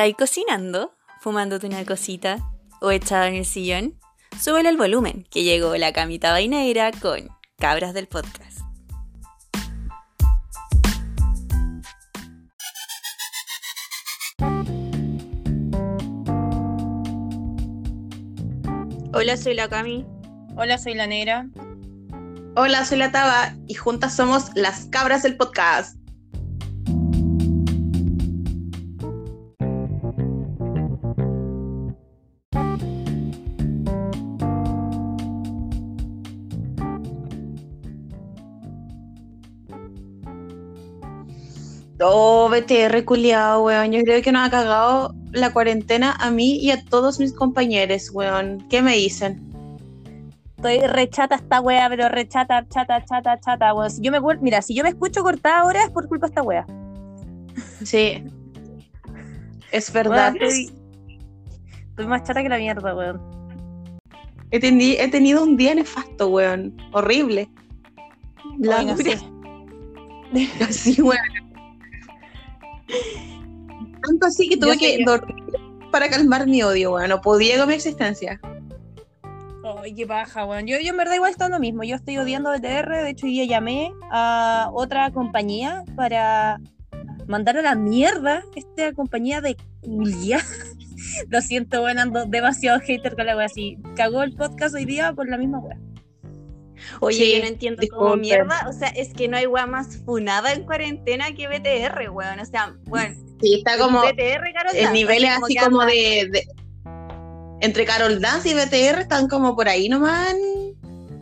[0.00, 0.94] ¿Estáis cocinando?
[1.20, 2.38] ¿Fumándote una cosita?
[2.80, 4.00] ¿O echado en el sillón?
[4.40, 7.28] Súbele el volumen, que llegó la camita vainera con
[7.58, 8.60] Cabras del Podcast.
[19.12, 20.06] Hola, soy la Cami.
[20.56, 21.46] Hola, soy la Negra.
[22.56, 25.99] Hola, soy la Taba y juntas somos las cabras del podcast.
[42.02, 43.92] Oh, BTR culiado, weón.
[43.92, 48.10] Yo creo que nos ha cagado la cuarentena a mí y a todos mis compañeros,
[48.12, 48.66] weón.
[48.70, 49.46] ¿Qué me dicen?
[50.56, 53.90] Estoy rechata esta wea, pero rechata, chata, chata, chata, weón.
[53.90, 56.42] Si yo me mira, si yo me escucho cortada ahora es por culpa de esta
[56.42, 56.66] wea.
[57.84, 58.24] Sí.
[59.70, 60.34] Es verdad.
[60.34, 60.74] Weón, estoy,
[61.90, 63.20] estoy más chata que la mierda, weón.
[64.50, 66.76] He, teni- he tenido un día nefasto, weón.
[66.92, 67.48] Horrible.
[68.58, 69.18] La sé.
[70.66, 71.49] Así, weón.
[74.02, 77.08] Tanto así que tuve Yo que dormir para calmar mi odio, weón.
[77.08, 78.40] No podía con mi existencia.
[79.82, 80.66] Ay, qué paja, weón.
[80.66, 81.84] Yo, yo en verdad igual está lo mismo.
[81.84, 83.02] Yo estoy odiando BTR.
[83.02, 86.60] De hecho, día llamé a otra compañía para
[87.26, 90.40] mandar a la mierda esta compañía de culia.
[91.28, 93.78] lo siento, weón, ando demasiado hater con la wea así.
[93.96, 95.78] Cagó el podcast hoy día por la misma wea.
[97.00, 98.20] Oye, Sí, yo no entiendo cómo disculpen.
[98.20, 98.68] mierda.
[98.68, 102.40] O sea, es que no hay weá más funada en cuarentena que BTR, weón.
[102.40, 106.28] O sea, bueno, Sí, está como BTR, Carol Dance, niveles como así como anda- de,
[106.30, 106.46] de-
[107.62, 110.34] Entre Carol Dance y BTR están como por ahí nomás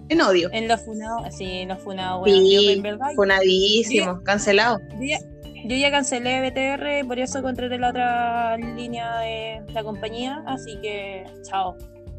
[0.08, 0.48] en, odio.
[0.52, 2.38] En los funados, sí, en los funados, weón.
[2.44, 4.78] Yo, Sí, en verdad, funadísimo, cancelado.
[5.00, 5.18] Yo ya,
[5.64, 11.24] yo ya cancelé BTR, por eso contraté la otra línea de la compañía, así que
[11.42, 11.76] chao.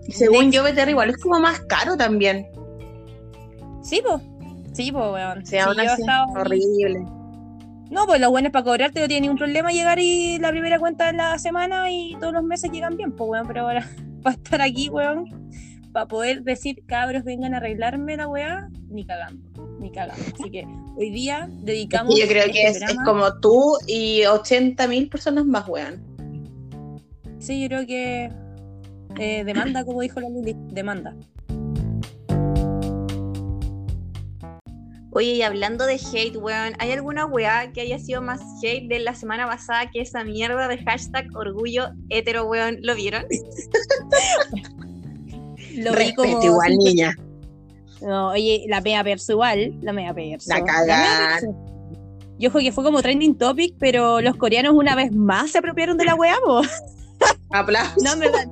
[0.10, 2.48] Según yo, BTR igual es como más caro también.
[3.82, 4.22] Sí, pues.
[4.74, 5.46] Sí, pues, weón.
[5.46, 6.04] Sí, aún yo así,
[6.36, 7.06] horrible.
[7.90, 10.78] No, pues lo bueno es para cobrarte, no tiene ningún problema llegar y la primera
[10.78, 13.48] cuenta de la semana y todos los meses llegan bien, pues, weón.
[13.48, 13.88] Pero ahora,
[14.24, 15.26] para estar aquí, weón,
[15.92, 20.24] para poder decir, cabros, vengan a arreglarme la weá, ni cagando, ni cagando.
[20.40, 22.16] Así que hoy día dedicamos.
[22.16, 26.04] Y yo creo que este es, como tú y 80 mil personas más, weón.
[27.40, 28.32] Sí, yo creo que
[29.18, 31.16] eh, demanda, como dijo la Luli, demanda.
[35.12, 39.00] Oye, y hablando de hate, weón, ¿hay alguna weá que haya sido más hate de
[39.00, 42.78] la semana pasada que esa mierda de hashtag orgullo hetero, weón?
[42.82, 43.26] ¿Lo vieron?
[45.76, 47.16] Lo vi Respeto como igual, niña.
[48.02, 50.50] No, oye, la mea perso igual, la mea perso.
[50.50, 51.40] La cagada.
[52.38, 55.98] Yo creo que fue como trending topic, pero los coreanos una vez más se apropiaron
[55.98, 56.62] de la weá, po.
[57.52, 58.02] Aplausos.
[58.04, 58.48] No, en verdad,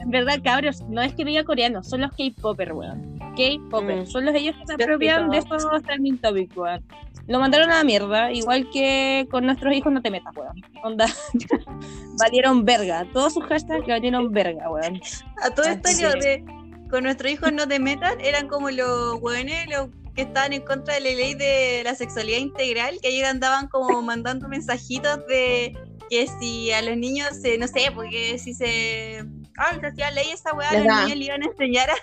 [0.00, 3.17] en verdad, cabros, no es que diga coreanos, son los K-popper, weón.
[3.38, 4.06] K-popper, Mm.
[4.06, 6.84] son los ellos que se apropian de estos trending topics, weón.
[7.28, 10.60] Lo mandaron a la mierda, igual que con nuestros hijos no te metas, weón.
[10.82, 11.06] Onda,
[12.18, 13.06] valieron verga.
[13.12, 15.00] Todos sus hashtags valieron verga, weón.
[15.42, 16.02] A todo esto Sí.
[16.02, 16.44] lo de
[16.90, 20.94] con nuestros hijos no te metan, eran como los weones los que estaban en contra
[20.94, 25.76] de la ley de la sexualidad integral, que ayer andaban como mandando mensajitos de
[26.10, 29.22] que si a los niños se, no sé, porque si se
[29.58, 31.94] ah, se hacía ley esa weá, los niños le iban a enseñar a,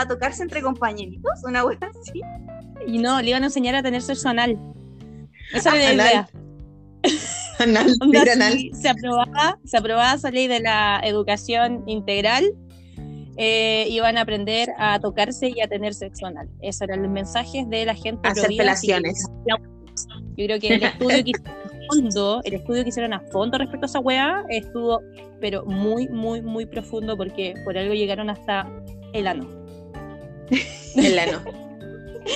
[0.00, 2.20] a tocarse entre compañeritos, una weá así.
[2.86, 4.58] Y no, le iban a enseñar a tener sexo anal.
[5.52, 6.28] Esa era la idea.
[7.58, 8.52] Anal, Onda, tira anal.
[8.54, 12.54] si se aprobaba, se aprobaba esa ley de la educación integral,
[13.36, 16.48] eh, iban a aprender a tocarse y a tener sexo anal.
[16.62, 18.26] Esos eran los mensajes de la gente.
[18.26, 19.26] Hacer pelaciones.
[19.46, 23.58] Yo creo que el estudio que hicieron a fondo, el estudio que hicieron a fondo
[23.58, 25.00] respecto a esa weá, estuvo
[25.40, 28.66] pero muy, muy, muy profundo porque por algo llegaron hasta
[29.12, 29.59] el ano.
[30.96, 31.40] El ano.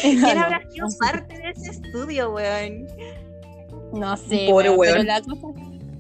[0.03, 0.43] El ¿Quién ano.
[0.45, 2.87] habrá sido parte de ese estudio, weón?
[3.93, 5.47] No sé, Pobre weón, pero la cosa-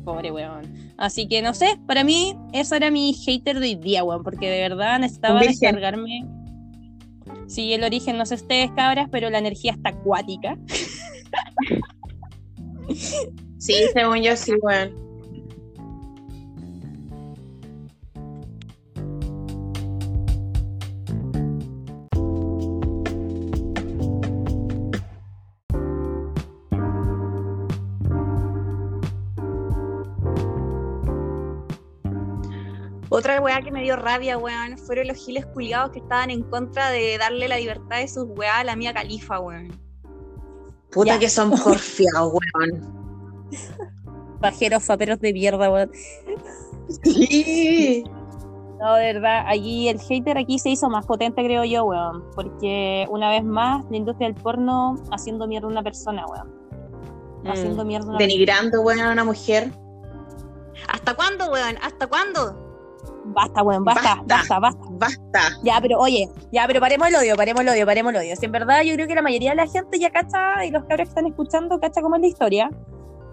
[0.04, 0.92] Pobre weón.
[0.96, 4.48] Así que no sé, para mí eso era mi hater de hoy día, weón, porque
[4.48, 5.58] de verdad necesitaba virgen.
[5.60, 6.26] descargarme.
[7.46, 10.56] Sí, el origen, no sé ustedes, cabras, pero la energía está acuática.
[13.58, 14.92] Sí, según yo sí, weón.
[33.24, 36.90] Otra weá que me dio rabia, weón, fueron los giles culiados que estaban en contra
[36.90, 39.68] de darle la libertad de sus weá a la mía califa, weón.
[40.92, 41.18] Puta Ya.
[41.18, 43.48] que son porfiados, weón.
[44.42, 45.90] pajeros faperos de mierda, weón.
[47.02, 48.04] Sí.
[48.78, 52.24] No, de verdad, allí el hater aquí se hizo más potente, creo yo, weón.
[52.34, 56.52] Porque una vez más, la industria del porno haciendo mierda a una persona, weón.
[57.46, 57.88] Haciendo Mm.
[57.88, 59.72] mierda a una Denigrando, weón, a una mujer.
[60.92, 61.76] ¿Hasta cuándo, weón?
[61.80, 62.60] ¿Hasta cuándo?
[63.26, 64.34] Basta, weón, basta, Basta.
[64.36, 64.84] basta, basta.
[64.90, 65.40] Basta.
[65.62, 68.36] Ya, pero oye, ya, pero paremos el odio, paremos el odio, paremos el odio.
[68.36, 70.82] Si en verdad yo creo que la mayoría de la gente ya cacha y los
[70.84, 72.70] cabros que están escuchando cacha cómo es la historia.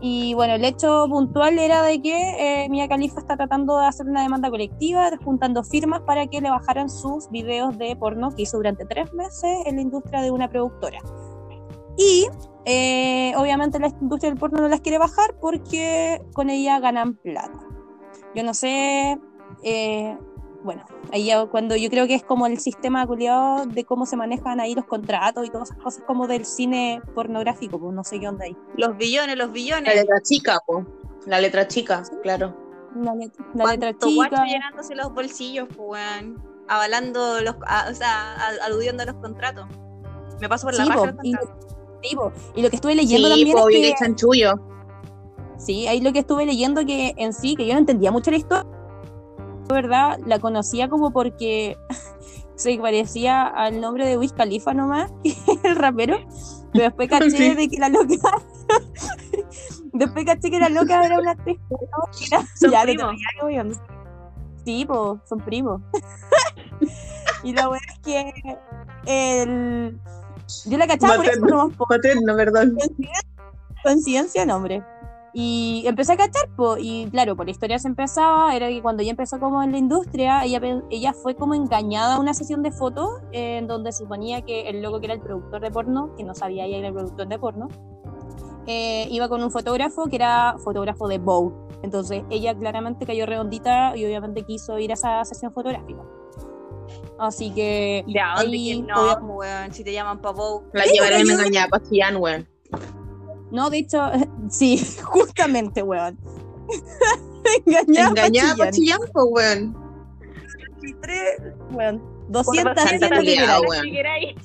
[0.03, 4.07] Y bueno, el hecho puntual era de que eh, Mia Khalifa está tratando de hacer
[4.07, 8.57] una demanda colectiva, juntando firmas para que le bajaran sus videos de porno que hizo
[8.57, 10.99] durante tres meses en la industria de una productora.
[11.97, 12.27] Y
[12.65, 17.59] eh, obviamente la industria del porno no las quiere bajar porque con ella ganan plata.
[18.33, 19.19] Yo no sé,
[19.63, 20.17] eh,
[20.63, 24.15] bueno, ahí ya cuando yo creo que es como el sistema culiado de cómo se
[24.15, 28.19] manejan ahí los contratos y todas esas cosas como del cine pornográfico, pues no sé
[28.19, 28.55] qué onda ahí.
[28.75, 29.95] Los billones, los La billones.
[29.95, 30.85] letra chica, po.
[31.25, 32.55] La letra chica, claro.
[32.95, 34.45] La, let- la letra chica.
[34.45, 36.01] llenándose los bolsillos, pues.
[36.67, 39.65] Avalando los, a- o sea, a- aludiendo a los contratos.
[40.39, 41.33] Me paso por la raja y,
[42.03, 42.15] sí,
[42.55, 44.53] y lo que estuve leyendo Sí, también po, es que, chanchullo.
[45.57, 48.37] sí, ahí lo que estuve leyendo que en sí, que yo no entendía mucho la
[48.37, 48.65] historia,
[49.71, 51.77] verdad, la conocía como porque
[52.55, 55.11] se parecía al nombre de Wiz Khalifa nomás,
[55.63, 56.17] el rapero,
[56.73, 57.55] pero después caché Sí.
[57.55, 58.15] de que la loca,
[59.93, 61.59] después caché que la loca era una actriz
[62.29, 62.39] ya,
[62.85, 63.75] no te.
[64.63, 65.81] Sí, po, son primos.
[67.43, 68.57] y la verdad es que
[69.07, 69.99] el...
[70.67, 71.57] Yo la cachaba por eso Materno.
[71.57, 72.77] nomás, po Materno, perdón.
[73.83, 74.83] coincidencia, nombre.
[75.33, 79.01] Y empecé a cachar, po, y claro, por la historia se empezaba, era que cuando
[79.01, 82.71] ella empezó como en la industria, ella, ella fue como engañada a una sesión de
[82.71, 86.23] fotos eh, en donde suponía que el loco que era el productor de porno, que
[86.25, 87.67] no sabía ella que era el productor de porno,
[88.67, 91.55] eh, iba con un fotógrafo que era fotógrafo de Vogue.
[91.81, 96.01] Entonces ella claramente cayó redondita y obviamente quiso ir a esa sesión fotográfica.
[97.17, 99.73] Así que Ya, ¿dónde ahí, que no, pues, weón?
[99.73, 100.63] Si te llaman Pavou.
[100.73, 102.47] La Sí, llevaron engañada para weón.
[103.51, 103.99] No, de hecho,
[104.49, 106.17] sí, justamente, weón.
[107.65, 108.09] Engañada.
[108.09, 109.75] Engañada para pa' Chillán, po, weón.
[111.71, 111.99] Weón.
[111.99, 114.35] Por 200 Santa queráis.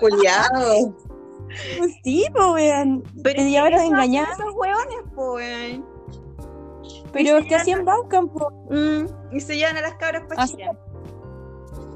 [0.00, 0.94] Culiado.
[2.04, 3.02] Sí, pues, weón.
[3.22, 4.28] Pero engañada.
[4.30, 5.96] hacen Esos hueones, pues, weón.
[7.12, 8.50] Pero es que así en Baucan, po.
[8.70, 10.78] Mm, y se llevan a las cabras para chillar.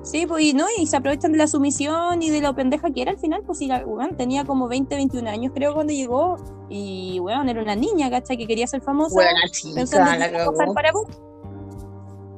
[0.02, 3.02] Sí, pues, y no, y se aprovechan de la sumisión y de lo pendeja que
[3.02, 6.37] era al final, pues, si la weón tenía como 20, 21 años, creo, cuando llegó.
[6.70, 8.37] Y, weón, era una niña, ¿cachai?
[8.38, 9.14] Que quería ser famosa.
[9.14, 9.31] Buena
[9.75, 10.29] pensando chica, en la
[10.67, 11.06] que para vos.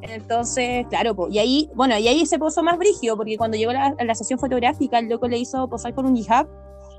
[0.03, 3.73] Entonces, claro, po, y ahí, bueno, y ahí se posó más brígido, porque cuando llegó
[3.73, 6.49] la- a la sesión fotográfica, el loco le hizo posar con un hijab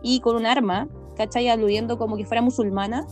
[0.01, 0.87] y con un arma,
[1.17, 1.49] ¿cachai?
[1.49, 3.05] Aludiendo como que fuera musulmana.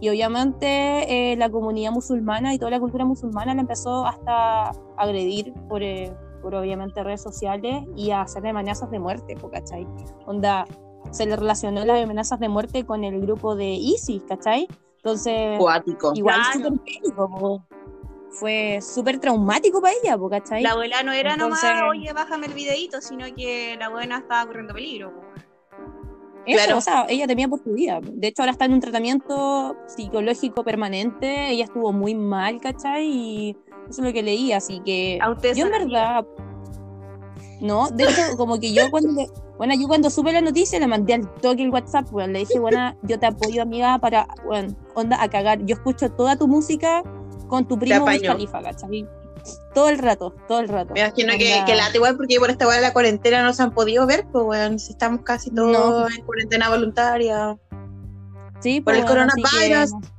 [0.00, 4.72] Y obviamente eh, la comunidad musulmana y toda la cultura musulmana la empezó hasta a
[4.96, 6.12] agredir por, eh,
[6.44, 9.86] por obviamente redes sociales y a hacerle amenazas de muerte, ¿cachai?
[10.26, 10.66] Onda,
[11.10, 14.68] se le relacionó las amenazas de muerte con el grupo de ISIS, ¿cachai?
[14.98, 16.12] Entonces, Cuático.
[16.14, 16.76] igual Claro.
[17.16, 17.62] po.
[18.30, 20.62] fue súper traumático para ella, ¿cachai?
[20.62, 24.44] La abuela no era Entonces- nomás, oye, bájame el videito, sino que la buena estaba
[24.46, 25.12] corriendo peligro.
[26.46, 26.78] Eso, claro.
[26.78, 28.00] o sea, ella temía por su vida.
[28.02, 31.48] De hecho, ahora está en un tratamiento psicológico permanente.
[31.48, 33.06] Ella estuvo muy mal, ¿cachai?
[33.06, 33.56] Y
[33.88, 35.18] eso es lo que leí, así que
[35.54, 36.24] yo en verdad...
[37.60, 39.12] No, de hecho, como que yo cuando...
[39.12, 42.40] le- Bueno, yo cuando supe la noticia le mandé al toque el WhatsApp, bueno, le
[42.40, 45.64] dije, bueno, yo te apoyo, amiga, para, bueno, onda, a cagar.
[45.64, 47.02] Yo escucho toda tu música
[47.48, 48.04] con tu primo.
[48.04, 49.06] Khalifa, ¿cachai?
[49.74, 50.94] Todo el rato, todo el rato.
[50.94, 53.52] Me imagino que, Onda- que late igual porque por esta weá de la cuarentena no
[53.52, 54.78] se han podido ver, pues weón.
[54.78, 56.08] Si estamos casi todos No.
[56.08, 57.56] en cuarentena voluntaria.
[58.60, 59.92] Sí, Por el pues, bueno, así coronavirus.
[60.00, 60.13] que-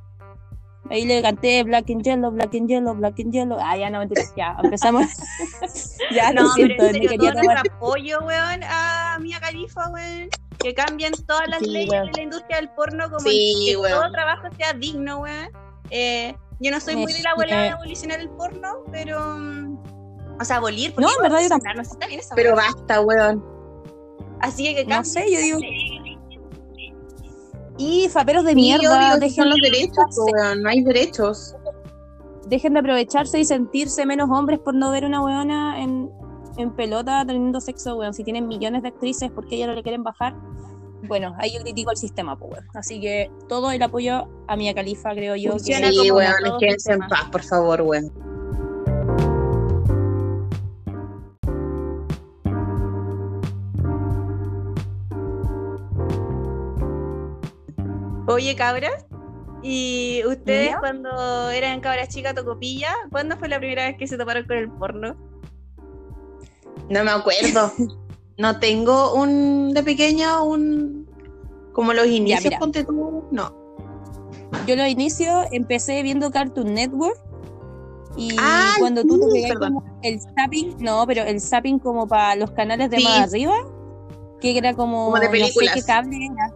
[0.90, 3.58] Ahí le canté Black and Yellow, Black and Yellow, Black and Yellow.
[3.60, 4.02] Ah, ya no,
[4.36, 5.06] ya, empezamos.
[6.14, 7.56] ya, No, lo siento, pero en me serio, quería todo tomar.
[7.56, 10.28] nuestro apoyo, weón, a Mia Khalifa, weón.
[10.58, 12.06] Que cambien todas las Sí, leyes weón.
[12.06, 14.00] de la industria del porno como Sí, que weón.
[14.00, 15.48] todo trabajo sea digno, weón.
[15.90, 17.70] Eh, yo no soy muy de la abuela de eh.
[17.70, 19.20] abolicionar el porno, pero...
[19.38, 19.78] mm,
[20.40, 23.00] O sea, abolir, porque No, en verdad yo no sé, está bien esa Pero basta,
[23.02, 23.44] weón.
[24.40, 25.58] Así que que No sé, yo digo.
[25.58, 25.95] leyes.
[27.78, 30.62] Y faperos de Sí, mierda, dejen, son los derechos, weón.
[30.62, 31.54] No hay derechos.
[32.46, 36.10] dejen de aprovecharse y sentirse menos hombres por no ver una weona en,
[36.56, 38.14] en pelota teniendo sexo, weón.
[38.14, 40.34] Si tienen millones de actrices, ¿por qué ya no le quieren bajar?
[41.06, 42.66] Bueno, ahí yo critico al sistema, pues, weón.
[42.74, 45.52] Así que todo el apoyo a Mia Califa, creo yo.
[45.54, 46.32] que Sí, weón.
[46.58, 48.10] Quédense en paz, por favor, weón.
[58.28, 59.06] Oye, cabras,
[59.62, 60.78] Y ustedes ¿Ya?
[60.78, 64.70] cuando eran cabras chicas tocopilla, ¿cuándo fue la primera vez que se toparon con el
[64.70, 65.16] porno?
[66.90, 67.72] No me acuerdo.
[68.38, 71.08] No tengo un de pequeña un
[71.72, 73.24] como los inicios ponte tú.
[73.30, 73.50] No.
[74.66, 77.16] Yo los inicios empecé viendo Cartoon Network
[78.14, 79.74] y Ay, cuando tú te sí, pegas perdón.
[79.76, 83.04] como el zapping, no, pero el zapping como para los canales de Sí.
[83.04, 83.54] más arriba,
[84.38, 85.74] que era como, Como de no sé películas.
[85.74, 86.54] qué cable era.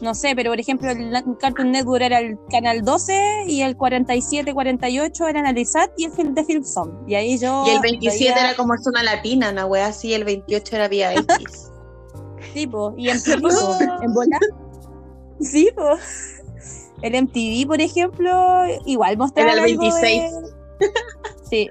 [0.00, 4.52] No sé, pero por ejemplo el Cartoon Network era el canal 12 y el 47,
[4.54, 7.04] 48 eran el ISAT y el film de Filmson.
[7.06, 10.24] Y ahí yo Y el 27 veía- era como zona latina, una wea así, el
[10.24, 11.70] 28 era vía X.
[12.54, 14.38] tipo y MTV po, en bola.
[15.40, 15.90] Sí, po.
[17.02, 20.32] El MTV, por ejemplo, igual mostraba Era el algo de- 26.
[21.50, 21.70] Sí.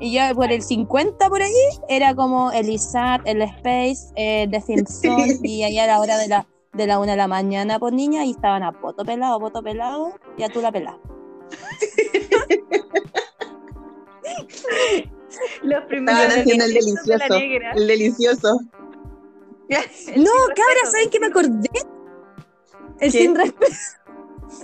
[0.00, 1.52] Y ya por el 50 por ahí
[1.88, 6.28] era como el ISAT, el Space, eh, The Simpsons, y ahí a la hora de
[6.28, 9.62] la, de la una de la mañana, por niña, y estaban a poto pelado, poto
[9.62, 10.98] pelado, y a tú la pelada.
[15.62, 17.38] Los primeros Estaban haciendo el descubrimientos de la delicioso.
[17.38, 17.72] negra.
[17.72, 18.60] El delicioso.
[20.16, 21.70] No, cabra, ¿saben qué me acordé?
[23.00, 23.18] El ¿Qué?
[23.18, 23.72] sin respeto.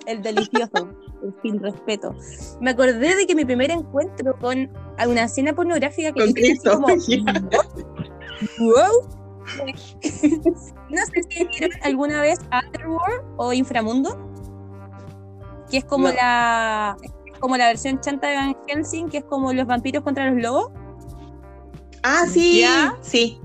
[0.07, 0.89] El delicioso.
[1.23, 2.15] El sin respeto.
[2.61, 4.71] Me acordé de que mi primer encuentro con
[5.07, 6.73] una escena pornográfica que Con Cristo.
[6.73, 6.87] como,
[8.59, 9.20] wow.
[10.91, 14.19] No sé si vieron alguna vez Underworld o Inframundo,
[15.71, 16.15] que es como No.
[16.15, 16.97] la
[17.41, 20.73] como la versión chanta de Van Helsing, que es como los vampiros contra los lobos.
[22.03, 22.61] Ah, sí.
[22.61, 22.95] ¿Ya?
[23.03, 23.41] Sí.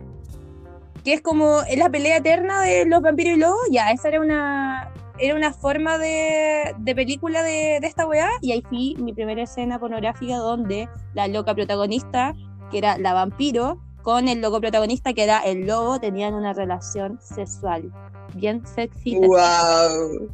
[1.03, 4.21] que es como es la pelea eterna de los vampiros y lobos, ya, esa era
[4.21, 9.13] una era una forma de, de película de, de esta weá, y ahí fui mi
[9.13, 12.33] primera escena pornográfica donde la loca protagonista,
[12.71, 17.19] que era la vampiro, con el loco protagonista, que era el lobo, tenían una relación
[17.23, 17.91] sexual
[18.35, 19.17] bien sexy.
[19.17, 20.29] Wow.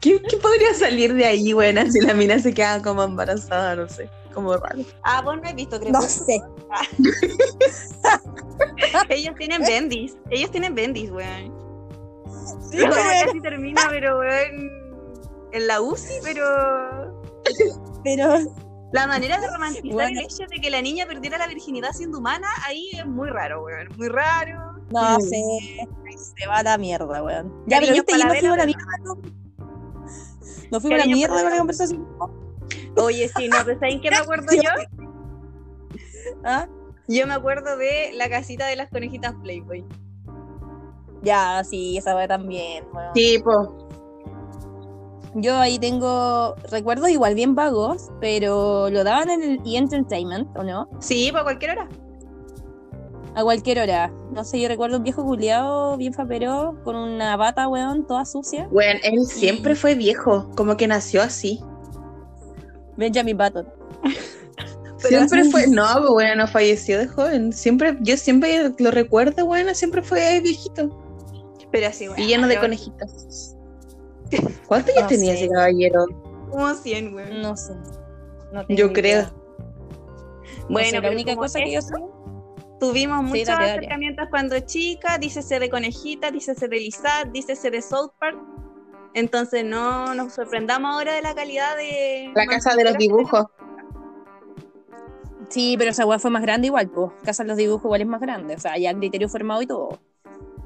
[0.00, 3.74] ¿Qué, qué podría salir de ahí, buena, si la mina se queda como embarazada?
[3.74, 4.10] No sé.
[4.34, 4.80] Como raro.
[5.02, 6.26] Ah, vos no has visto No Crepúsculo.
[6.26, 6.42] sé.
[9.08, 10.16] Ellos tienen bendis.
[10.28, 11.52] Ellos tienen bendis, weón.
[12.70, 14.70] Sí, casi termina, pero weón.
[15.52, 17.22] En la UCI, pero.
[18.04, 18.38] pero
[18.92, 20.18] La manera de romantizar Bueno.
[20.20, 23.62] el hecho de que la niña perdiera la virginidad siendo humana, ahí es muy raro,
[23.64, 23.88] weón.
[23.96, 24.72] Muy raro.
[24.90, 25.20] no Mm.
[25.20, 25.88] sé,
[26.40, 27.52] se va a la mierda, weón.
[27.68, 28.84] Ya, pero viste, ya nos fuimos a la mierda.
[29.04, 29.14] ¿no?
[30.72, 32.08] Nos fuimos a la mierda con la conversación.
[32.96, 34.70] Oye, sí, no, pero ¿saben qué me acuerdo yo?
[36.44, 36.66] ¿Ah?
[37.06, 39.84] Yo me acuerdo de la casita de las conejitas Playboy.
[41.22, 42.84] Ya, sí, esa weá también.
[42.92, 43.12] weón.
[43.12, 43.88] Tipo.
[45.34, 49.76] Yo ahí tengo recuerdos igual bien vagos, pero lo daban en el E!
[49.76, 50.88] Entertainment, ¿o no?
[50.98, 51.88] Sí, para cualquier hora.
[53.36, 54.12] A cualquier hora.
[54.32, 58.66] No sé, yo recuerdo un viejo culiado bien fapero, con una bata, weón, toda sucia.
[58.72, 60.50] Bueno, él siempre fue viejo.
[60.56, 61.60] Como que nació así.
[62.96, 63.68] Benjamin Button.
[64.98, 65.68] siempre fue.
[65.68, 67.52] No, pues, bueno, no falleció de joven.
[67.52, 70.98] Siempre, yo siempre lo recuerdo, bueno, siempre fue viejito.
[71.70, 72.20] Pero así, weón.
[72.20, 73.49] Y lleno de conejitas.
[74.66, 75.44] ¿Cuántos años No tenía sé.
[75.44, 76.06] ese caballero?
[76.50, 77.42] Como 100, weón.
[77.42, 77.74] No sé.
[78.52, 78.92] No Yo idea.
[78.92, 79.22] creo.
[79.22, 81.94] No Bueno, sé, la única cosa que yo sé.
[82.80, 83.78] Tuvimos Sí, muchos dale, dale.
[83.78, 88.38] acercamientos cuando chica, dícese de conejita, dícese de Lizard, dícese de South Park.
[89.14, 92.32] Entonces no nos sorprendamos ahora de la calidad de...
[92.34, 93.46] La casa de los dibujos.
[95.48, 97.10] Sí, pero esa weá fue más grande igual, pues.
[97.24, 98.54] Casa de los dibujos igual es más grande.
[98.54, 99.98] O sea, ya criterio formado y todo.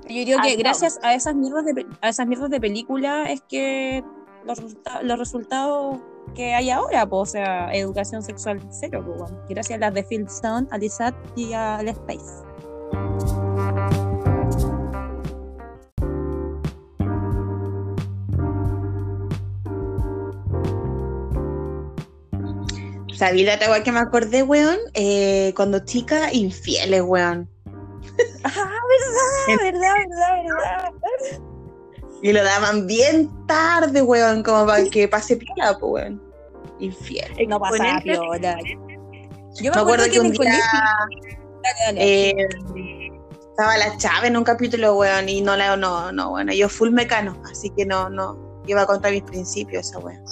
[0.09, 4.05] Yo diría que gracias a esas mierdas de, a esas mierdas de película es que
[4.45, 5.99] los, resulta- los resultados
[6.35, 9.39] que hay ahora, pues, o sea, educación sexual cero, pues, bueno.
[9.49, 12.43] Gracias a las de Fieldstone, a Lizard y al Space.
[23.17, 24.77] ¿Sabí la otra que me acordé, weón?
[24.95, 27.49] Eh, cuando chica, infieles, weón.
[28.89, 31.41] Verdad, verdad, verdad, verdad.
[32.23, 36.23] Y lo daban bien tarde, weón, como para que pase piola, pues, weón.
[36.79, 37.49] Infiel.
[37.49, 38.59] No pasaba piola.
[39.61, 40.63] Yo Me acuerdo que un día colegio.
[41.63, 42.31] Dale, dale.
[42.31, 42.49] eh,
[43.51, 46.91] estaba la chava en un capítulo, weón, y no la, no, no, bueno, yo full
[46.91, 50.25] mecano, así que no, no, iba contra mis principios esa weón.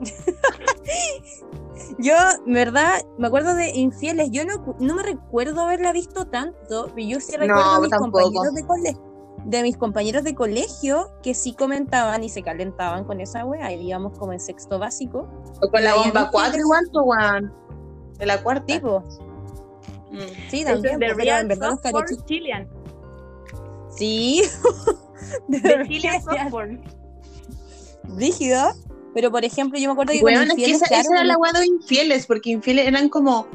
[1.98, 2.14] Yo,
[2.46, 4.30] en verdad, me acuerdo de Infieles.
[4.30, 7.90] Yo no, no me recuerdo haberla visto tanto, pero yo sí recuerdo No, a mis
[7.90, 8.12] tampoco.
[8.22, 9.12] compañeros de colegio.
[9.44, 13.88] De mis compañeros de colegio que sí comentaban y se calentaban con esa wea, y
[13.88, 15.28] íbamos como en sexto básico.
[15.60, 16.30] O con la bomba Infieles.
[16.30, 17.52] 4 igual, pues, weón.
[18.18, 18.66] De la cuarta.
[18.66, 19.00] Tipo,
[20.12, 20.18] Mm.
[20.50, 20.98] sí, también.
[20.98, 22.68] de pues, pero Real en verdad los Chilean.
[23.90, 24.42] Sí.
[25.48, 26.80] De Chilean Software.
[28.16, 28.74] rígida.
[29.14, 31.14] Pero por ejemplo, yo me acuerdo que con Weón, es que Infieles, esa, claro, esa
[31.14, 33.46] era la weá de infieles, porque infieles eran como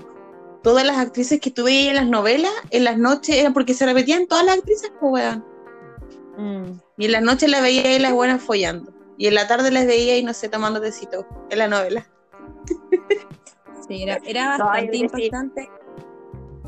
[0.61, 3.85] todas las actrices que tuve ahí en las novelas, en las noches, eran porque se
[3.85, 5.45] repetían todas las actrices, pues weón.
[6.37, 6.79] Mm.
[6.97, 8.93] Y en las noches las veía ahí las buenas follando.
[9.17, 12.07] Y en la tarde las veía y no sé, tomando tecito en la novela.
[13.87, 14.99] Sí, era, era bastante sí.
[14.99, 15.69] impactante.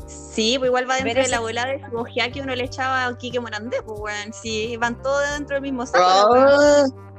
[0.06, 2.64] Sí, pues igual va dentro Pero de la bola de su ojea que uno le
[2.64, 4.32] echaba a Kike Morandé, pues weón.
[4.32, 6.30] Sí, van todos dentro del mismo saco.
[6.30, 7.09] Oh,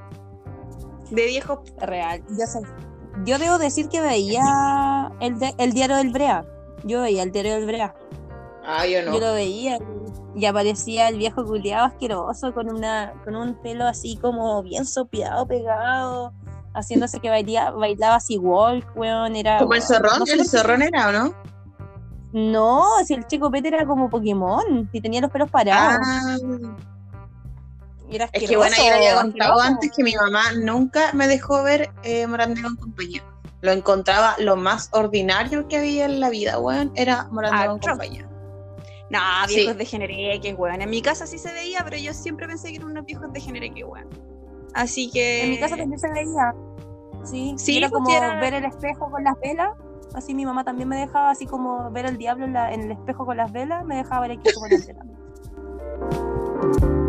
[1.12, 1.60] De viejos.
[1.80, 2.24] Real.
[2.30, 2.60] Yo, sé.
[3.26, 6.46] yo debo decir que veía el, de- el diario del Brea.
[6.84, 7.94] Yo veía el diario del Brea.
[8.66, 9.14] Ah, yo no.
[9.14, 9.78] Yo lo veía
[10.36, 15.46] y aparecía el viejo culiado asqueroso con una con un pelo así como bien sopeado,
[15.46, 16.32] pegado,
[16.74, 19.58] haciéndose que bailía, bailaba así walk, weón, era...
[19.60, 21.34] Como el zorrón, no sé el zorrón era, ¿o no?
[22.34, 26.00] No, si el chico Pete era como Pokémon, y tenía los pelos parados.
[26.02, 26.38] Ah,
[28.16, 31.64] era es que bueno, yo le había contado antes que mi mamá nunca me dejó
[31.64, 33.24] ver eh, Morandé con compañía.
[33.62, 38.28] Lo encontraba lo más ordinario que había en la vida, weón, era Morandé con compañía.
[39.10, 39.56] No, Sí.
[39.56, 40.82] viejos de genereque, weón.
[40.82, 43.40] En mi casa sí se veía, pero yo siempre pensé que eran unos viejos de
[43.42, 44.08] genereque, weón.
[44.74, 45.44] Así que.
[45.44, 46.54] En mi casa también se veía.
[47.24, 49.70] Sí, Sí, era como sí, era- ver el espejo con las velas.
[50.16, 52.92] Así mi mamá también me dejaba, así como ver el diablo en, la- en el
[52.92, 55.06] espejo con las velas, me dejaba ver aquí como la vela.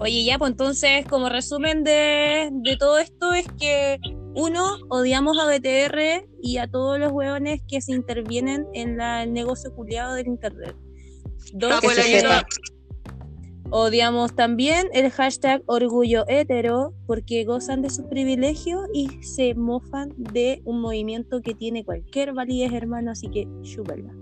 [0.00, 3.98] Oye, ya, pues entonces, como resumen de, de todo esto, es que
[4.34, 9.32] uno, odiamos a BTR y a todos los hueones que se intervienen en la- el
[9.34, 10.74] negocio culiado del internet.
[11.52, 12.22] Dos, Que se
[13.70, 20.60] odiamos también el hashtag orgullo hetero porque gozan de sus privilegios y se mofan de
[20.64, 24.12] un movimiento que tiene cualquier validez, hermano, así que chúpala.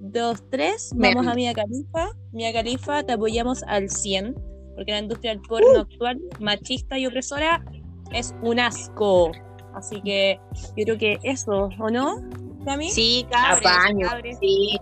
[0.00, 1.28] Dos, tres, vamos Bien.
[1.28, 2.10] a Mia Khalifa.
[2.32, 4.34] Mia Khalifa, te apoyamos al 100
[4.76, 7.64] porque la industria del porno actual, machista y opresora,
[8.12, 9.32] es un asco.
[9.74, 10.38] Así que
[10.76, 12.22] yo creo que eso, ¿o no,
[12.64, 12.90] Cami?
[12.90, 14.38] Sí, cabres, Apaño, cabres.
[14.40, 14.78] sí.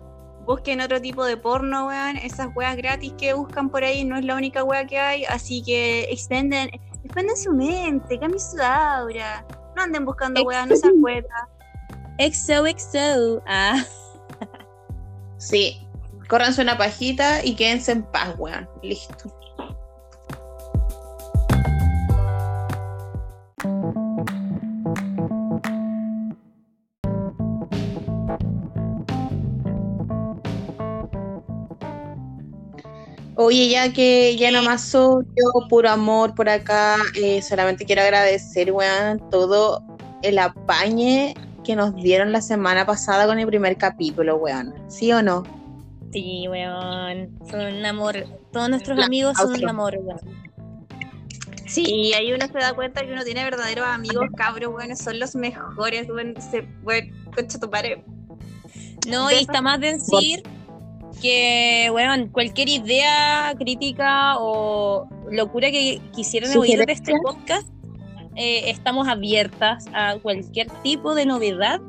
[0.47, 2.19] Busquen otro tipo de porno, weón.
[2.19, 5.25] Esas weas gratis que buscan por ahí no es la única wea que hay.
[5.25, 6.69] Así que expenden,
[7.03, 9.47] expenden su mente, cambien su aura.
[9.75, 11.49] No anden buscando weas, no se acuerdan.
[12.19, 13.43] XOXO.
[13.47, 13.83] Ah.
[15.39, 15.81] Sí.
[16.29, 18.69] Córranse una pajita y quédense en paz, weón.
[18.83, 19.35] Listo.
[33.45, 38.73] Oye, ya que ya nomás soy yo, puro amor por acá, eh, solamente quiero agradecer,
[38.73, 39.83] weón, todo
[40.23, 44.73] el apañe que nos dieron la semana pasada con el primer capítulo, weón.
[44.89, 45.43] ¿Sí o no?
[46.11, 47.39] Sí, weón.
[47.51, 48.25] Son un amor.
[48.51, 50.21] Todos nuestros La- amigos son un amor, weón.
[51.67, 54.97] Sí, y ahí uno se da cuenta que uno tiene verdaderos amigos, cabros, weón.
[54.97, 56.35] Son los mejores, weón.
[56.41, 58.03] Se, weón, concha tu padre.
[59.07, 60.43] No, y está más de decir
[61.21, 67.69] que, weón, cualquier idea, crítica o locura que quisieran oír de este podcast,
[68.37, 71.81] eh, estamos abiertas a cualquier tipo de novedad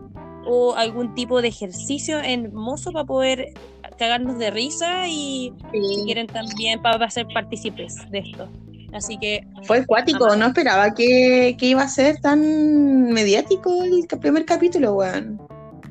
[0.45, 3.53] o algún tipo de ejercicio hermoso para poder
[3.97, 8.47] cagarnos de risa y si quieren también para ser partícipes de esto.
[8.93, 10.39] Así que Fue acuático, Amado.
[10.39, 15.39] no esperaba que, que iba a ser tan mediático el primer capítulo, weón.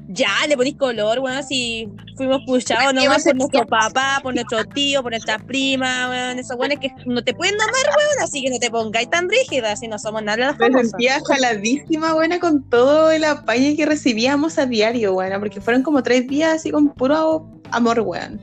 [0.09, 4.21] Ya le ponéis color, weón, si fuimos puchados ¿Qué va a nomás por nuestro papá,
[4.23, 8.23] por nuestro tío, por nuestra prima, weón, esos weones que no te pueden nomar, weón,
[8.23, 11.21] así que no te pongáis tan rígida, si no somos nada de las Me sentía
[11.27, 16.29] jaladísima, buena, con todo el apañe que recibíamos a diario, weón, porque fueron como tres
[16.29, 18.41] días así con puro amor, weón.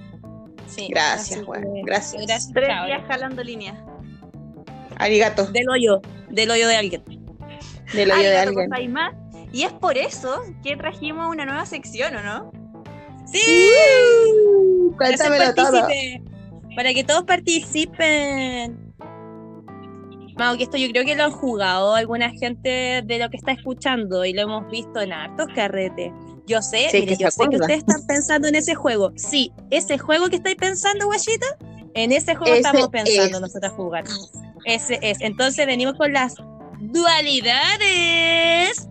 [0.68, 2.26] Sí, Gracias, weón, gracias.
[2.26, 3.78] Gracias, Tres días jalando líneas.
[4.98, 7.04] Arigato, Del hoyo, del hoyo de alguien.
[7.94, 8.70] del hoyo de alguien.
[8.70, 9.21] gozaimasu.
[9.52, 12.52] Y es por eso que trajimos una nueva sección, ¿o no?
[13.26, 13.40] ¡Sí!
[14.98, 15.88] Para ser Cuéntamelo todo.
[16.76, 18.94] Para que todos participen.
[20.38, 23.52] Mau, que esto yo creo que lo han jugado alguna gente de lo que está
[23.52, 26.12] escuchando y lo hemos visto en hartos carretes.
[26.48, 29.12] Yo sé, Sí, mire, que yo sé que ustedes están pensando en ese juego.
[29.16, 31.46] Sí, ese juego que estáis pensando, guachita,
[31.94, 33.42] en ese juego Ese estamos pensando es.
[33.42, 34.06] nosotros jugar.
[34.66, 35.20] Ese es.
[35.22, 36.36] Entonces venimos con las
[36.82, 38.88] dualidades.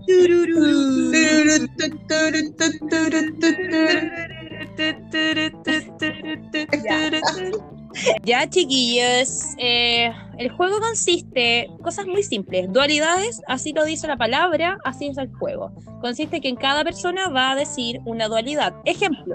[8.24, 14.79] Ya, chiquillos, eh, el juego consiste, cosas muy simples, dualidades, así lo dice la palabra,
[14.85, 15.72] así es el juego.
[16.00, 18.74] Consiste que en cada persona va a decir una dualidad.
[18.85, 19.35] Ejemplo,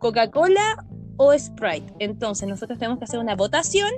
[0.00, 0.84] Coca-Cola
[1.16, 1.92] o Sprite.
[2.00, 3.90] Entonces nosotros tenemos que hacer una votación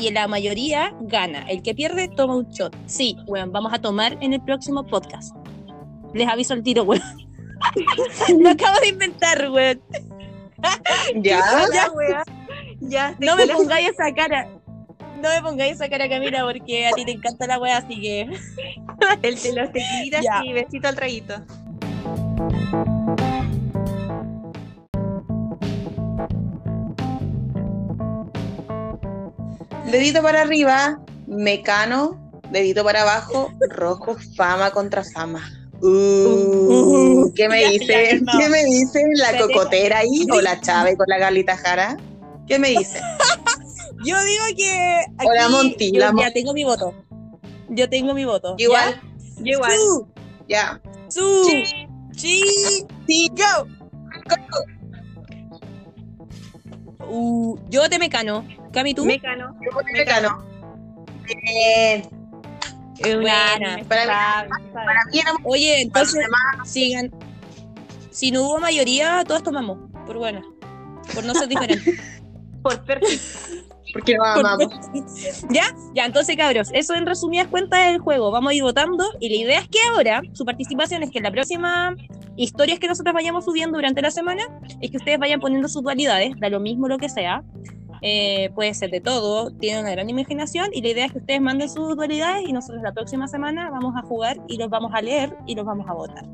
[0.00, 1.44] y la mayoría gana.
[1.48, 2.74] El que pierde toma un shot.
[2.86, 5.34] Sí, weón, vamos a tomar en el próximo podcast.
[6.14, 7.02] Les aviso el tiro, weón.
[8.40, 9.80] lo acabo de inventar, weón.
[11.16, 11.40] Ya.
[11.72, 12.22] Ya, weá.
[12.80, 14.48] Ya, No me pongáis esa cara.
[15.22, 18.22] No me pongáis esa cara, Camila, porque a ti te encanta la wea, así que.
[19.22, 21.34] El de los tequilitas y besito al traguito.
[29.90, 32.18] Dedito para arriba, mecano,
[32.50, 35.42] dedito para abajo, rojo, fama contra fama.
[35.82, 37.86] Uh, ¿Qué me Ya, dice?
[38.24, 38.38] ya.
[38.38, 41.96] ¿Qué me dice la cocotera ahí o la chave con la Galita Jara?
[42.46, 43.00] ¿Qué me dice?
[44.04, 45.00] Yo digo que.
[45.18, 46.94] Aquí, O la Monty, yo la ya tengo mi voto.
[47.68, 48.54] Yo tengo mi voto.
[48.56, 48.98] Igual,
[49.38, 49.72] Yo igual.
[49.76, 50.08] Su,
[50.48, 50.80] ya.
[51.08, 51.64] su, Sí.
[52.16, 52.42] chi,
[53.06, 53.66] Sí, go.
[57.06, 58.42] Uh, yo te mecano.
[58.72, 59.04] Cami, tú.
[59.04, 59.56] Mecano.
[59.60, 60.44] yo voy mecano.
[61.24, 62.02] Bien.
[63.02, 63.78] Buena.
[63.88, 64.84] Para mí- Sabe, sabe.
[64.84, 66.26] Para mí era Oye, entonces,
[66.64, 67.10] sigan.
[68.10, 69.78] Si no hubo mayoría, todos tomamos.
[70.06, 70.42] Por buena.
[71.14, 71.98] Por no ser diferentes.
[72.62, 73.18] Por perfil.
[73.94, 74.68] porque lo amamos.
[75.48, 75.64] ¿Ya?
[75.94, 78.30] Ya, entonces, cabros, eso en resumidas cuentas es el juego.
[78.30, 79.02] Vamos a ir votando.
[79.18, 81.96] Y la idea es que ahora, su participación es que en la próxima
[82.36, 84.42] historias que nosotros vayamos subiendo durante la semana,
[84.82, 87.42] es que ustedes vayan poniendo sus dualidades, da lo mismo lo que sea.
[88.02, 90.68] Eh, puede ser de todo, tiene una gran imaginación.
[90.72, 93.94] Y la idea es que ustedes manden sus dualidades y nosotros la próxima semana vamos
[93.96, 96.24] a jugar y los vamos a leer y los vamos a votar.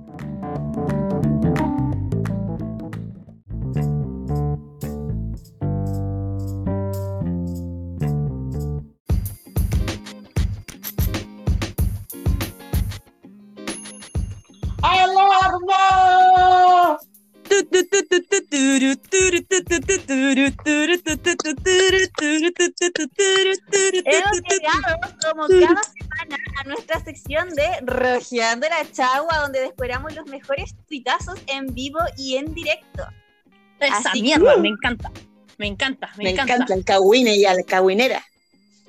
[15.16, 15.60] Hemos
[24.48, 30.74] llegado como cada semana a nuestra sección de Rojeando la Chagua, donde descubramos los mejores
[30.88, 33.06] tuitazos en vivo y en directo.
[33.80, 35.10] Esa Así que- mierda, me encanta.
[35.58, 36.54] Me encanta, me, Me encanta.
[36.54, 38.22] encanta el cagüine y a la cagüinera.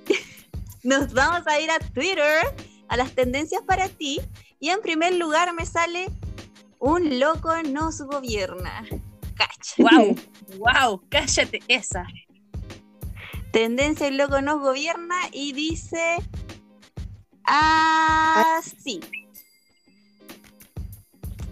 [0.83, 2.45] Nos vamos a ir a Twitter,
[2.89, 4.19] a las tendencias para ti,
[4.59, 6.07] y en primer lugar me sale
[6.79, 8.85] un loco nos gobierna.
[9.35, 9.75] Cacha.
[9.77, 10.15] Wow,
[10.57, 12.05] wow, cállate esa.
[13.51, 16.17] Tendencia el loco nos gobierna y dice
[17.43, 18.99] así.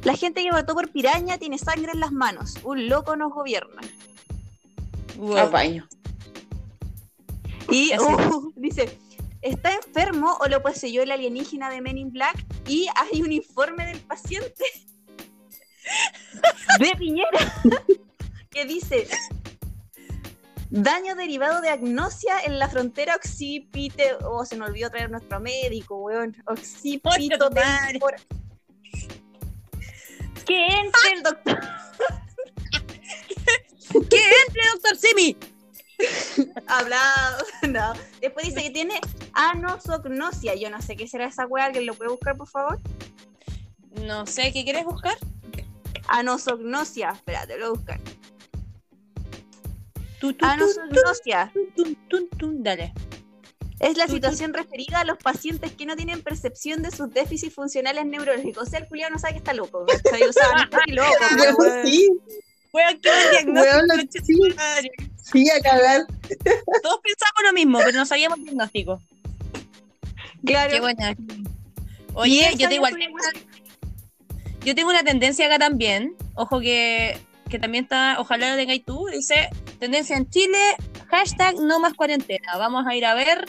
[0.04, 2.60] La gente que votó por piraña tiene sangre en las manos.
[2.64, 3.82] Un loco nos gobierna.
[5.18, 5.38] Wow.
[5.38, 5.88] Apaño.
[7.72, 9.00] Y uh, dice,
[9.42, 13.86] está enfermo o lo poseyó el alienígena de Men in Black y hay un informe
[13.88, 14.64] del paciente
[16.80, 17.54] de Piñera
[18.50, 19.08] que dice
[20.70, 25.98] daño derivado de agnosia en la frontera occipite o se me olvidó traer nuestro médico,
[25.98, 27.50] weón, occipito
[30.46, 31.60] que entre el doctor
[34.10, 35.38] ¡Que entre, doctor Simi!
[36.68, 37.94] hablado, no.
[38.22, 39.00] Después dice que tiene
[39.34, 40.56] anosognosia.
[40.56, 42.80] Yo no sé qué será esa weá, ¿alguien lo puede buscar, por favor?
[44.02, 45.18] No sé, ¿qué quieres buscar?
[46.08, 47.12] Anosognosia.
[47.12, 48.00] Espérate, lo voy a buscar.
[50.20, 51.52] Tu, tu, tu, Anosognosia.
[52.42, 52.94] Dale.
[53.80, 54.16] es la tu, tu.
[54.16, 58.68] situación referida a los pacientes que no tienen percepción de sus déficits funcionales neurológicos.
[58.68, 59.86] O sea, el culiao no sabe que está loco.
[59.86, 60.24] ¿cachai?
[60.24, 61.10] O sea, no está ni loco.
[61.38, 61.86] pero, weón.
[61.86, 62.10] sí,
[62.76, 64.26] Weón, qué diagnóstico.
[64.26, 64.90] Sí.
[65.24, 66.02] sí, a cagar.
[66.84, 69.02] Todos pensamos lo mismo, pero no sabíamos el diagnóstico.
[70.46, 70.72] Claro.
[70.72, 71.16] Qué buena.
[72.16, 73.30] Oye, yo te igual tengo una,
[74.66, 76.16] yo tengo una tendencia acá también.
[76.34, 77.18] Ojo que,
[77.50, 79.06] que también está, ojalá lo tengáis tú.
[79.12, 79.50] Dice,
[79.80, 80.76] tendencia en Chile,
[81.10, 82.58] hashtag no más cuarentena.
[82.58, 83.46] Vamos a ir a ver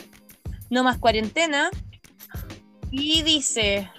[0.70, 1.70] no más cuarentena.
[2.90, 3.90] Y dice,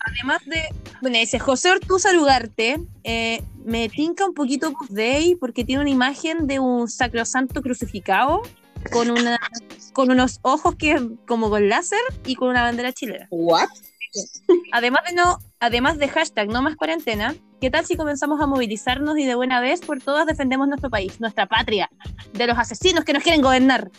[0.00, 0.62] además de,
[1.00, 6.46] bueno, dice José Ortúzar Ugarte, eh, me tinca un poquito Day porque tiene una imagen
[6.46, 8.42] de un sacrosanto crucificado
[8.90, 9.38] con una
[9.92, 13.26] con unos ojos que como con láser y con una bandera chilena.
[13.30, 13.68] What?
[14.72, 19.18] Además de no, además de hashtag no más cuarentena, ¿qué tal si comenzamos a movilizarnos
[19.18, 21.90] y de buena vez por todas defendemos nuestro país, nuestra patria,
[22.32, 23.90] de los asesinos que nos quieren gobernar?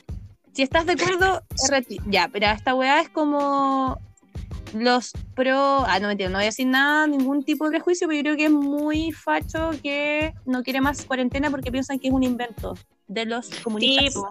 [0.54, 1.42] Si estás de acuerdo.
[2.08, 3.98] Ya, pero esta weá es como
[4.74, 5.86] los pro.
[5.88, 8.38] Ah, no mentira, no voy a decir nada, ningún tipo de prejuicio, pero yo creo
[8.38, 12.76] que es muy facho que no quiere más cuarentena porque piensan que es un invento.
[13.08, 14.24] de los comunistas.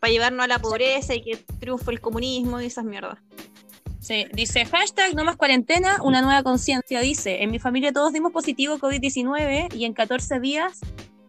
[0.00, 3.18] para llevarnos a la pobreza y que triunfe el comunismo y esas mierdas.
[4.04, 7.00] Sí, dice hashtag no más cuarentena, una nueva conciencia.
[7.00, 10.78] Dice, en mi familia todos dimos positivo COVID-19 y en 14 días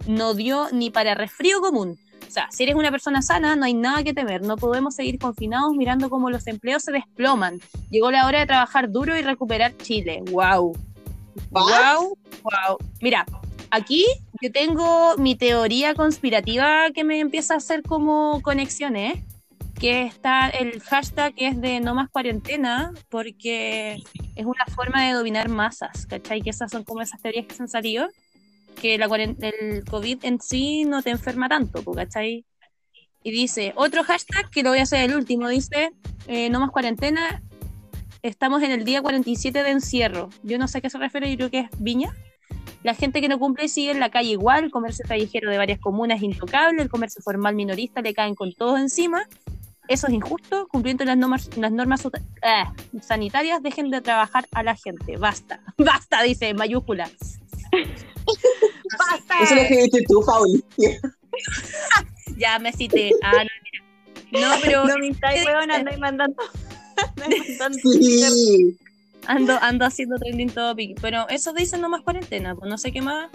[0.07, 1.97] no dio ni para resfrío común.
[2.27, 4.41] O sea, si eres una persona sana, no hay nada que temer.
[4.41, 7.61] No podemos seguir confinados mirando cómo los empleos se desploman.
[7.91, 10.21] Llegó la hora de trabajar duro y recuperar Chile.
[10.29, 10.75] ¡Wow!
[11.51, 12.17] ¡Wow!
[12.43, 12.77] ¡Wow!
[12.99, 13.25] Mira,
[13.69, 14.05] aquí
[14.41, 19.23] yo tengo mi teoría conspirativa que me empieza a hacer como conexiones.
[19.85, 24.01] Que está el hashtag que es de no más cuarentena, porque
[24.35, 26.41] es una forma de dominar masas, ¿cachai?
[26.41, 28.07] Que esas son como esas teorías que se han salido
[28.81, 32.45] que la el COVID en sí no te enferma tanto, ¿cachai?
[33.21, 35.91] Y dice, otro hashtag, que lo voy a hacer el último, dice,
[36.25, 37.43] eh, no más cuarentena,
[38.23, 40.31] estamos en el día 47 de encierro.
[40.41, 42.11] Yo no sé a qué se refiere, yo creo que es Viña.
[42.81, 45.79] La gente que no cumple sigue en la calle igual, el comercio callejero de varias
[45.79, 49.27] comunas intocable, el comercio formal minorista le caen con todo encima.
[49.87, 52.63] Eso es injusto, cumpliendo las normas, las normas eh,
[53.01, 55.17] sanitarias, dejen de trabajar a la gente.
[55.17, 57.11] Basta, basta, dice en mayúsculas.
[58.97, 59.43] Basta.
[59.43, 60.63] Eso lo escribiste tú, Pauli.
[62.37, 63.11] ya me cité.
[63.21, 63.49] Ah, no,
[64.31, 64.49] mira.
[64.49, 64.85] No, pero.
[64.85, 66.43] No me estáis, weón, ando mandando.
[67.83, 68.77] sí.
[69.27, 70.99] Ando, ando haciendo trending topic.
[71.01, 73.29] Pero eso dice no más cuarentena, pues no sé qué más.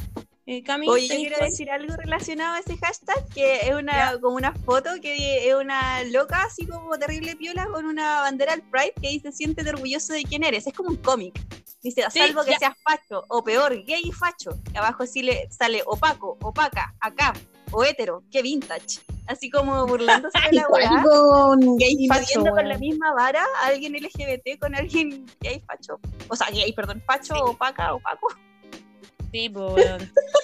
[0.53, 4.53] Eh, Oye, yo quiero decir algo relacionado a ese hashtag, que es una como una
[4.53, 9.11] foto que es una loca así como terrible piola con una bandera al Pride que
[9.11, 10.67] dice siéntete orgulloso de quién eres.
[10.67, 11.41] Es como un cómic.
[11.83, 14.51] Dice, a salvo que seas facho, o peor, gay y facho.
[14.75, 17.33] Y abajo sí le sale opaco, opaca, acá,
[17.71, 19.03] o hetero, qué vintage.
[19.29, 21.01] Así como burlándose de la weá.
[21.05, 22.45] con gay y facho.
[22.45, 26.01] con la misma vara a alguien LGBT con alguien gay facho.
[26.27, 28.27] O sea, gay, perdón, facho, opaca, opaco.
[29.33, 29.49] Sí,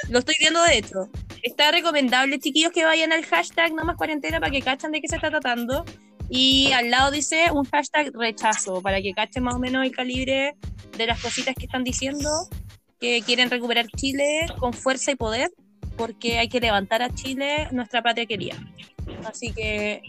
[0.08, 1.08] lo estoy viendo de hecho.
[1.42, 5.08] Está recomendable, chiquillos, que vayan al hashtag no más cuarentena para que cachan de qué
[5.08, 5.84] se está tratando.
[6.28, 10.56] Y al lado dice un hashtag rechazo, para que cachen más o menos el calibre
[10.96, 12.30] de las cositas que están diciendo,
[13.00, 15.50] que quieren recuperar Chile con fuerza y poder,
[15.96, 18.56] porque hay que levantar a Chile, nuestra patria querida.
[19.24, 20.02] Así que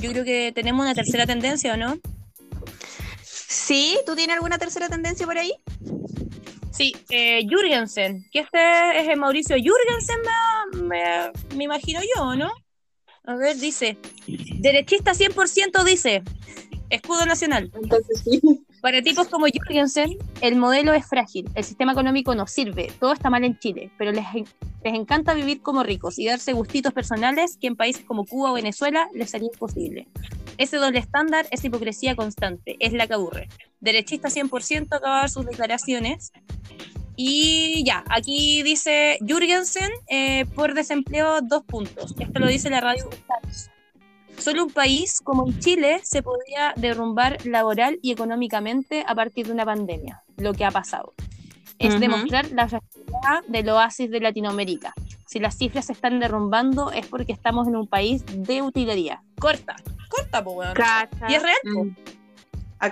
[0.00, 1.98] yo creo que tenemos una tercera tendencia, ¿o no?
[3.22, 5.52] Sí, ¿tú tienes alguna tercera tendencia por ahí?
[6.74, 10.18] Sí, eh, Jürgensen, que este es el Mauricio Jürgensen,
[10.82, 12.50] me, me imagino yo, ¿no?
[13.22, 16.24] A ver, dice, derechista 100% dice,
[16.90, 17.70] escudo nacional.
[17.80, 18.40] Entonces sí.
[18.80, 23.30] Para tipos como Jürgensen, el modelo es frágil, el sistema económico no sirve, todo está
[23.30, 27.68] mal en Chile, pero les, les encanta vivir como ricos y darse gustitos personales que
[27.68, 30.08] en países como Cuba o Venezuela les sería imposible.
[30.58, 33.48] Ese doble estándar es hipocresía constante, es la que aburre.
[33.84, 36.32] Derechista 100% acabar sus declaraciones.
[37.16, 42.14] Y ya, aquí dice Jürgensen, eh, por desempleo, dos puntos.
[42.18, 43.08] Esto lo dice la radio
[44.38, 49.64] Solo un país como Chile se podría derrumbar laboral y económicamente a partir de una
[49.64, 51.14] pandemia, lo que ha pasado.
[51.78, 54.94] Es demostrar la realidad del oasis de Latinoamérica.
[55.26, 59.22] Si las cifras se están derrumbando es porque estamos en un país de utilería.
[59.38, 59.76] Corta,
[60.08, 60.70] corta, pues,
[61.28, 61.96] Y es real.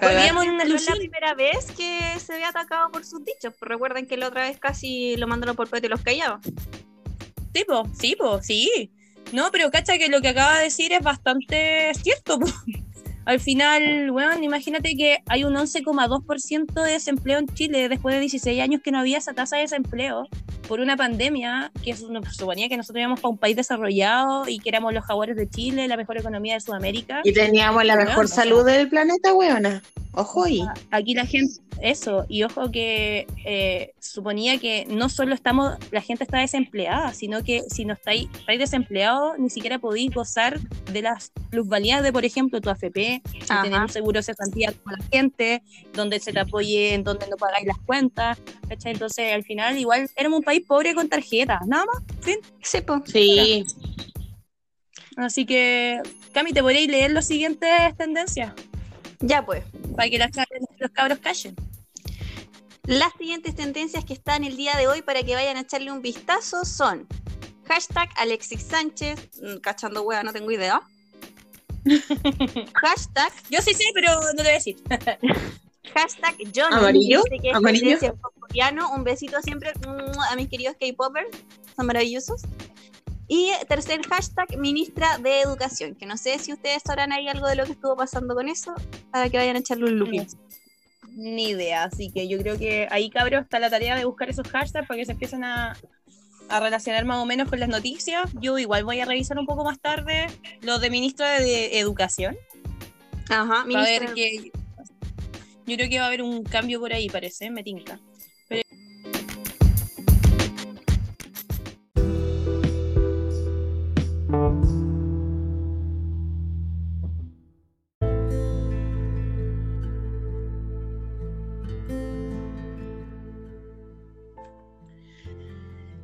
[0.00, 3.54] Vivíamos en es la primera vez que se ve atacado por sus dichos.
[3.58, 6.40] Pues recuerden que la otra vez casi lo mandaron por pete y los callados.
[7.54, 8.90] Sí, po, sí, po, sí.
[9.32, 12.38] No, pero cacha que lo que acaba de decir es bastante cierto.
[13.24, 18.60] Al final, bueno, imagínate que hay un 11,2% de desempleo en Chile después de 16
[18.60, 20.26] años que no había esa tasa de desempleo
[20.68, 24.92] por una pandemia que suponía que nosotros íbamos para un país desarrollado y que éramos
[24.92, 27.20] los jaguares de Chile, la mejor economía de Sudamérica.
[27.24, 29.82] Y teníamos la mejor salud del planeta, weona.
[30.14, 35.78] Ojo y Aquí la gente, eso, y ojo que eh, suponía que no solo estamos,
[35.90, 40.60] la gente está desempleada, sino que si no estáis, estáis desempleados, ni siquiera podéis gozar
[40.60, 43.22] de las plusvalías de, por ejemplo, tu AFP,
[43.62, 45.62] tener un seguro de cesantía con la gente,
[45.94, 48.38] donde se te apoye, en donde no pagáis las cuentas,
[48.84, 52.38] Entonces, al final, igual éramos un país pobre con tarjetas, nada más, fin.
[53.06, 53.64] Sí.
[55.16, 56.00] Así que,
[56.32, 58.52] Cami, ¿te podréis leer las siguientes tendencias?
[59.20, 59.64] Ya pues.
[59.96, 61.54] Para que los cabros callen.
[62.84, 66.02] Las siguientes tendencias que están el día de hoy para que vayan a echarle un
[66.02, 67.06] vistazo son
[67.68, 70.80] hashtag Alexis Sánchez, mm, cachando hueá, no tengo idea.
[72.74, 73.32] hashtag.
[73.50, 74.76] Yo sí sé, pero no te voy a decir.
[75.94, 76.76] hashtag Johnny.
[76.76, 77.22] Amarillo.
[77.54, 77.98] Amarillo.
[78.94, 81.28] Un besito siempre mm, a mis queridos K-Popers.
[81.76, 82.42] Son maravillosos.
[83.28, 87.56] Y tercer hashtag, ministra de Educación, que no sé si ustedes sabrán ahí algo de
[87.56, 88.74] lo que estuvo pasando con eso,
[89.10, 90.10] para que vayan a echarle un look.
[91.14, 94.46] Ni idea, así que yo creo que ahí, cabros, está la tarea de buscar esos
[94.48, 95.76] hashtags para que se empiecen a,
[96.48, 99.64] a relacionar más o menos con las noticias, yo igual voy a revisar un poco
[99.64, 100.26] más tarde
[100.60, 102.36] lo de ministra de Educación.
[103.30, 104.52] Ajá, A ver que.
[105.72, 107.98] Yo creo que va a haber un cambio por ahí, parece, me tinca.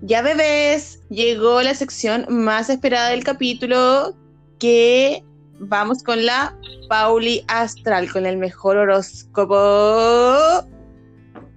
[0.01, 4.17] Ya bebés, llegó la sección más esperada del capítulo
[4.59, 5.23] que
[5.59, 6.57] vamos con la
[6.89, 9.57] Pauli Astral, con el mejor horóscopo.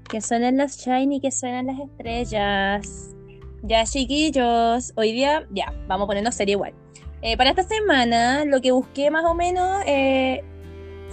[0.10, 3.16] Que suenan las shiny, que suenan las estrellas.
[3.64, 6.74] Ya, chiquillos, hoy día, ya, vamos a ponernos serio igual.
[7.22, 10.44] Eh, para esta semana, lo que busqué más o menos eh,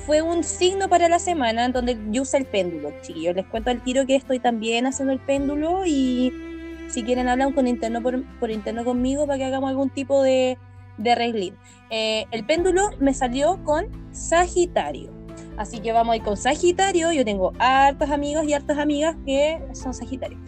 [0.06, 3.36] fue un signo para la semana donde yo usé el péndulo, chiquillos.
[3.36, 6.32] Les cuento al tiro que estoy también haciendo el péndulo y
[6.88, 10.56] si quieren hablan con interno por interno conmigo para que hagamos algún tipo de,
[10.98, 11.54] de arreglín.
[11.90, 15.10] Eh, el péndulo me salió con Sagitario.
[15.56, 17.10] Así que vamos a ir con Sagitario.
[17.12, 20.38] Yo tengo hartos amigos y hartas amigas que son Sagitario.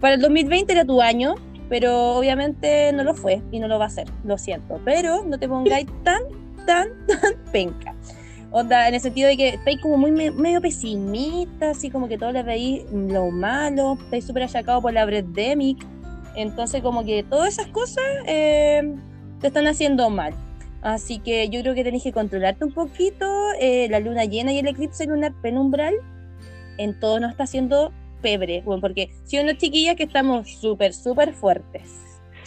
[0.00, 1.34] Para el 2020 era tu año,
[1.68, 4.06] pero obviamente no lo fue y no lo va a ser.
[4.24, 4.80] Lo siento.
[4.84, 6.22] Pero no te pongáis tan,
[6.66, 7.94] tan, tan penca.
[8.50, 12.16] Onda, en el sentido de que estáis como muy me- medio pesimista, así como que
[12.18, 15.84] todo le veis lo malo, estáis súper achacados por la Bredemic.
[16.36, 18.94] Entonces, como que todas esas cosas eh,
[19.44, 20.32] te están haciendo mal.
[20.80, 23.26] Así que yo creo que tenés que controlarte un poquito.
[23.60, 25.94] eh, la luna llena y el eclipse lunar penumbral
[26.78, 28.62] en todo nos está haciendo pebre.
[28.64, 31.82] Bueno, porque si unos chiquillas que estamos súper, súper fuertes.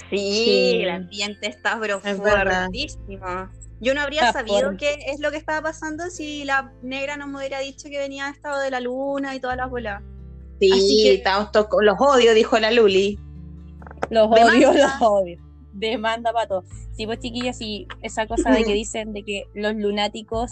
[0.10, 0.80] Sí, Sí.
[0.82, 2.64] el ambiente está pero Es verdad.
[2.66, 3.50] fuertísimo.
[3.80, 4.78] Yo no habría Está sabido fuerte.
[4.78, 8.28] qué es lo que estaba pasando si la negra no me hubiera dicho que venía
[8.30, 10.02] estado de la luna y todas las bolas.
[10.60, 11.12] Sí, Así que-
[11.84, 13.20] los odios, dijo la Luli.
[14.10, 15.47] Los odio, los odio.
[15.78, 16.66] Demanda para todos.
[16.94, 20.52] Sí, pues chiquillas, y esa cosa de que dicen de que los lunáticos,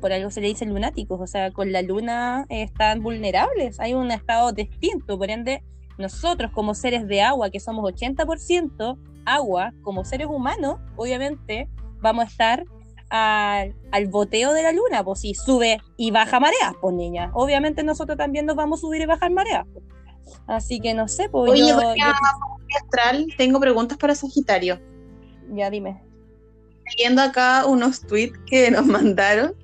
[0.00, 3.94] por algo se le dicen lunáticos, o sea, con la luna eh, están vulnerables, hay
[3.94, 5.62] un estado distinto, por ende,
[5.98, 11.68] nosotros como seres de agua, que somos 80% agua, como seres humanos, obviamente
[12.00, 12.64] vamos a estar
[13.10, 17.30] al, al boteo de la luna, pues si sube y baja mareas, pues niña.
[17.34, 19.66] Obviamente nosotros también nos vamos a subir y bajar mareas.
[19.72, 19.84] pues.
[20.46, 24.80] Así que no sé, pues Oye, yo- yo- Pauli Astral, tengo preguntas para Sagitario.
[25.54, 26.02] ya dime.
[26.96, 29.54] Leyendo acá unos tweets que nos mandaron.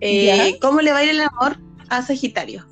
[0.00, 0.58] Eh.
[0.60, 1.56] ¿Cómo le va a ir el amor
[1.88, 2.66] a Sagitario?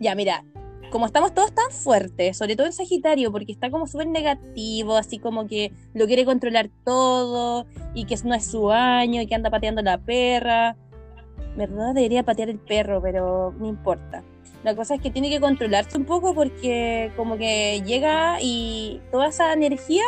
[0.00, 0.44] Ya, mira,
[0.90, 5.18] como estamos todos tan fuertes, sobre todo en Sagitario, porque está como súper negativo, así
[5.18, 9.50] como que lo quiere controlar todo y que no es su año y que anda
[9.50, 10.76] pateando la perra.
[11.56, 11.94] ¿Verdad?
[11.94, 14.22] Debería patear el perro, pero no importa.
[14.62, 19.28] La cosa es que tiene que controlarse un poco porque como que llega y toda
[19.28, 20.02] esa energía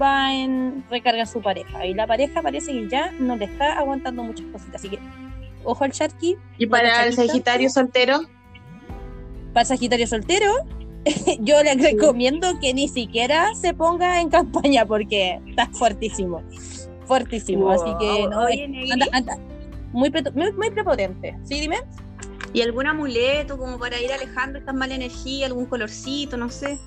[0.00, 1.84] va en recargar su pareja.
[1.84, 4.76] Y la pareja parece que ya no le está aguantando muchas cositas.
[4.76, 4.98] Así que,
[5.64, 7.12] ojo al Sharky, ¿Y para el?
[7.12, 8.20] Sagitario soltero?
[9.52, 10.52] para el Sagitario soltero,
[11.40, 16.42] yo le recomiendo que ni siquiera se ponga en campaña porque está fuertísimo.
[17.06, 17.70] Fuertísimo.
[17.70, 19.38] Así que no, Oye, anda, anda.
[19.92, 21.36] Muy, muy, muy prepotente.
[21.44, 21.78] ¿Sí, dime?
[22.52, 26.78] ¿Y algún amuleto como para ir alejando esta mala energía, algún colorcito, no sé?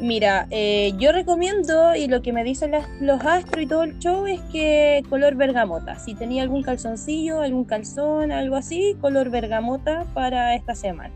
[0.00, 3.98] Mira, eh, yo recomiendo, y lo que me dicen las- los astros y todo el
[3.98, 5.98] show, es que color bergamota.
[5.98, 11.12] Si tenía algún calzoncillo, algún calzón, algo así, color bergamota para esta semana.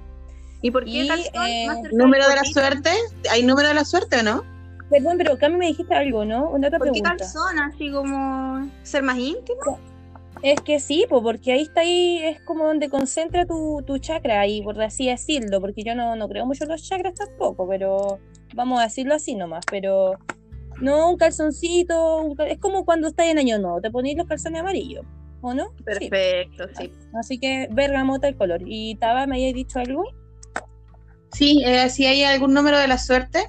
[0.63, 1.47] ¿Y por qué Y, calzón?
[1.47, 2.91] eh, Más cerca ¿Número de la suerte?
[3.31, 4.45] ¿Hay número de la suerte o no?
[4.91, 6.49] Perdón, pero Cami me dijiste algo, ¿no?
[6.51, 7.59] Una otra ¿Por qué calzón?
[7.59, 9.81] Así como ser más íntimo.
[10.49, 14.39] Es que sí, po, porque ahí está ahí, es como donde concentra tu, tu chakra,
[14.41, 18.21] ahí, por así decirlo, porque yo no, no creo mucho en los chakras tampoco, pero
[18.55, 20.13] vamos a decirlo así nomás, pero
[20.81, 24.29] no un calzoncito, un cal- es como cuando estás en año nuevo, te ponéis los
[24.29, 25.05] calzones amarillos,
[25.41, 25.71] ¿o no?
[25.99, 26.09] Sí.
[26.09, 26.93] Perfecto, sí.
[27.19, 28.61] Así que bergamota el color.
[28.65, 30.05] ¿Y Taba, me habías dicho algo?
[31.33, 33.47] Sí, eh, si hay algún número de la suerte.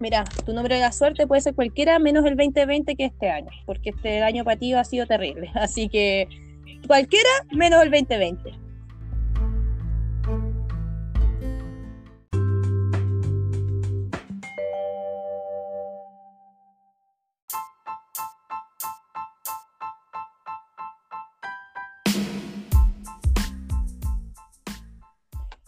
[0.00, 3.50] Mira, tu número de la suerte puede ser cualquiera menos el 2020 que este año,
[3.64, 6.28] porque este año para ti ha sido terrible, así que
[6.86, 8.64] cualquiera menos el 2020.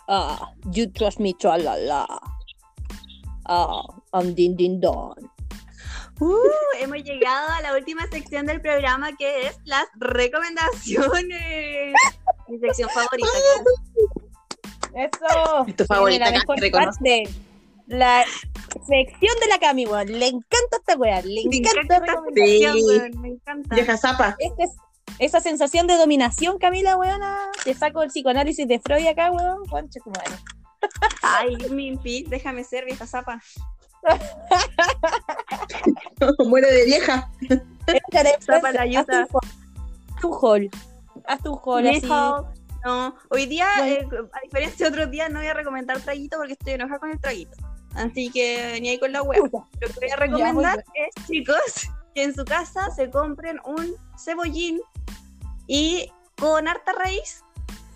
[0.08, 2.35] Ah, you trust me, la
[3.48, 3.82] Ah,
[4.12, 5.14] I'm din din don.
[6.18, 6.34] Uh,
[6.80, 11.92] hemos llegado a la última sección del programa que es las recomendaciones.
[12.48, 13.28] Mi sección favorita.
[14.94, 15.66] Eso.
[15.66, 17.24] Es tu favorita, la mejor parte.
[17.86, 18.24] La
[18.86, 20.06] sección de la Cami, weón.
[20.18, 21.20] Le encanta esta weá.
[21.22, 22.76] Le Me encanta encanta esta recomendación.
[22.82, 23.74] Weón, me encanta.
[23.74, 24.36] Vieja zapa.
[24.38, 24.76] Este es-
[25.18, 27.38] esa sensación de dominación, Camila, weona.
[27.64, 29.64] Te saco el psicoanálisis de Freud acá, weón.
[29.66, 30.32] Concha tu madre.
[31.22, 33.40] Ay, mi pit, déjame ser vieja zapa.
[36.46, 37.30] Muere de vieja.
[38.40, 39.26] Zapa la hazte yuta.
[40.22, 40.70] un haul.
[41.26, 41.86] Hazte un haul.
[41.88, 42.06] Así.
[42.84, 43.94] No, hoy día, Bueno.
[43.94, 47.10] eh, a diferencia de otros días, no voy a recomendar traguito porque estoy enojada con
[47.10, 47.56] el traguito.
[47.94, 49.50] Así que ni ahí con la web.
[49.52, 53.94] Lo que voy a Ya, recomendar es, chicos, que en su casa se compren un
[54.18, 54.80] cebollín
[55.66, 57.42] y con harta raíz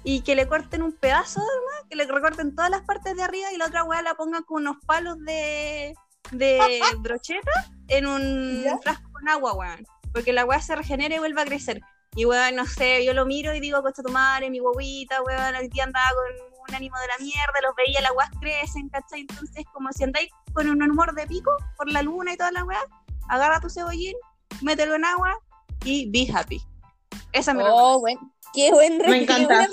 [0.03, 1.43] y que le corten un pedazo
[1.89, 4.63] que le recorten todas las partes de arriba y la otra hueá la pongan con
[4.63, 5.95] unos palos de,
[6.31, 7.51] de brocheta
[7.89, 8.79] en un ¿Ya?
[8.79, 9.87] frasco con agua, weón.
[10.13, 11.81] Porque la hueá se regenera y vuelve a crecer.
[12.15, 15.55] Y weón, no sé, yo lo miro y digo, costa tu madre, mi guaguita, weón,
[15.57, 19.21] el día andaba con un ánimo de la mierda, los veía, las weas crecen, ¿cachai?
[19.23, 22.65] Entonces, como si andáis con un humor de pico por la luna y toda la
[22.65, 22.81] weá,
[23.29, 24.17] agarra tu cebollín,
[24.63, 25.37] mételo en agua
[25.85, 26.63] y be happy.
[27.33, 28.19] Esa me Oh, buen,
[28.53, 29.69] qué buen Me encanta.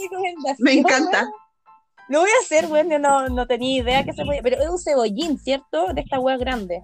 [0.60, 1.30] Me encanta.
[2.10, 2.90] Lo voy a hacer, weón.
[2.90, 4.42] Yo no, no tenía idea que se podía.
[4.42, 5.94] Pero es un cebollín, ¿cierto?
[5.94, 6.82] De esta wea grande.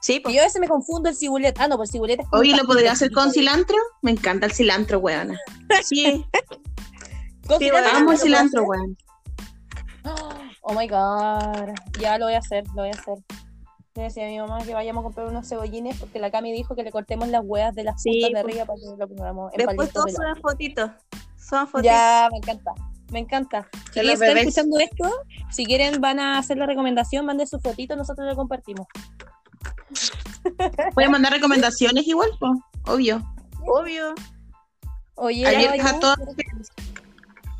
[0.00, 0.34] Sí, pues.
[0.34, 1.56] yo a veces me confundo el cibulet.
[1.60, 3.76] Ah, no, pues el cibulet es Oye, ¿lo podría hacer con cilantro?
[4.02, 5.36] Me encanta el cilantro, weón.
[5.84, 6.24] Sí,
[7.46, 8.96] Con Sí, cilantro Amo ¿lo el cilantro, weón.
[10.62, 11.74] Oh my god.
[11.98, 13.16] Ya lo voy a hacer, lo voy a hacer.
[13.94, 16.76] Le decía a mi mamá que vayamos a comprar unos cebollines porque la Cami dijo
[16.76, 19.52] que le cortemos las hueas de las Sí, puntas de arriba para que lo pongamos
[19.52, 20.90] en después todos suben fotitos.
[21.40, 21.92] Son fotitos.
[21.92, 22.72] Ya, me encanta.
[23.10, 23.68] Me encanta.
[23.92, 25.10] Si están escuchando esto,
[25.50, 28.86] si quieren van a hacer la recomendación, manden su fotito, nosotros lo compartimos.
[30.94, 32.52] Voy a mandar recomendaciones igual, pues.
[32.86, 33.22] Obvio.
[33.66, 34.14] Obvio.
[35.16, 36.18] Oye, Abiertas a todas.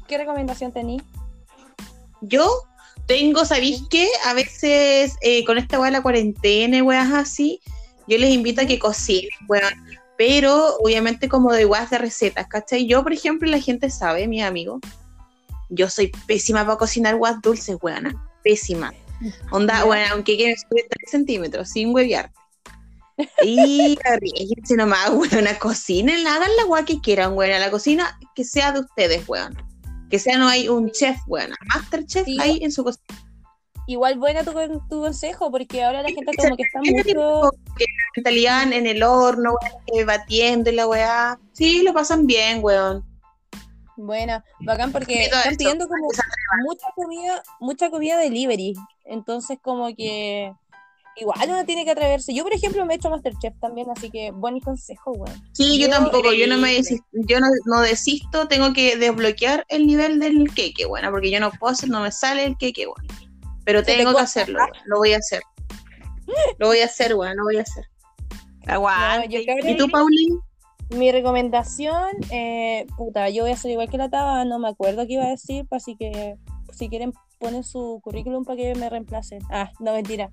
[0.08, 1.02] ¿qué recomendación tenís?
[2.20, 2.48] Yo
[3.06, 4.08] tengo, ¿sabéis qué?
[4.26, 7.60] A veces eh, con esta weá de la cuarentena y weas así,
[8.08, 9.72] yo les invito a que cocinen, weón.
[10.20, 12.86] Pero obviamente como de weas de recetas, ¿cachai?
[12.86, 14.78] Yo, por ejemplo, la gente sabe, mi amigo,
[15.70, 18.12] yo soy pésima para cocinar weas dulces, weona.
[18.44, 18.92] Pésima.
[19.50, 22.30] Onda, bueno, aunque que me sube 3 centímetros, sin huevear.
[23.42, 27.58] Y arriesguense nomás, weona, cocinen, hagan la wea que quieran, weona.
[27.58, 29.56] La cocina que sea de ustedes, weón.
[30.10, 31.56] Que sea no hay un chef, weona.
[31.74, 32.36] Master chef Sí.
[32.38, 33.06] ahí en su cocina.
[33.90, 34.52] Igual buena tu,
[34.88, 37.50] tu consejo, porque ahora la gente como que está mucho...
[38.14, 39.56] mentalidad en el horno,
[39.90, 41.40] weón, batiendo y la weá.
[41.54, 43.04] Sí, lo pasan bien, weón.
[43.96, 46.06] Buena, bacán porque están pidiendo como
[46.62, 48.74] mucha comida, mucha comida delivery.
[49.06, 50.52] Entonces como que
[51.16, 52.32] igual uno tiene que atreverse.
[52.32, 55.34] Yo, por ejemplo, me he hecho Masterchef también, así que buen consejo, weón.
[55.50, 59.66] Sí, yo, Yo- tampoco, yo no me desisto, yo no, no desisto, tengo que desbloquear
[59.68, 62.86] el nivel del queque, bueno, porque yo no puedo hacer, no me sale el queque,
[62.86, 63.02] bueno.
[63.70, 65.42] Pero tengo que hacerlo, weón, lo voy a hacer.
[66.58, 67.84] Lo voy a hacer, bueno, lo voy a hacer.
[68.66, 69.44] Aguante.
[69.62, 70.40] ¿Y tú, Paulín?
[70.90, 75.06] Mi recomendación, eh, puta, yo voy a ser igual que la Taba, no me acuerdo
[75.06, 76.34] qué iba a decir, así que
[76.72, 79.40] si quieren ponen su currículum para que me reemplacen.
[79.50, 80.30] Ah, no, mentira.